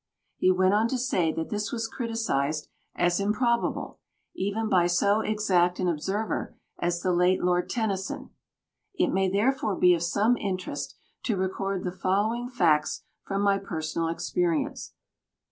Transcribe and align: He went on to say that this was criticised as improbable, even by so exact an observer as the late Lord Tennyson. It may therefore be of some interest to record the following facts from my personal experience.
He 0.37 0.49
went 0.49 0.73
on 0.73 0.87
to 0.87 0.97
say 0.97 1.31
that 1.33 1.49
this 1.51 1.71
was 1.71 1.87
criticised 1.87 2.67
as 2.95 3.19
improbable, 3.19 3.99
even 4.33 4.67
by 4.67 4.87
so 4.87 5.19
exact 5.19 5.79
an 5.79 5.87
observer 5.87 6.55
as 6.79 7.03
the 7.03 7.11
late 7.13 7.43
Lord 7.43 7.69
Tennyson. 7.69 8.31
It 8.95 9.09
may 9.09 9.29
therefore 9.29 9.75
be 9.75 9.93
of 9.93 10.01
some 10.01 10.37
interest 10.37 10.95
to 11.25 11.37
record 11.37 11.83
the 11.83 11.91
following 11.91 12.49
facts 12.49 13.03
from 13.21 13.43
my 13.43 13.59
personal 13.59 14.07
experience. 14.07 14.95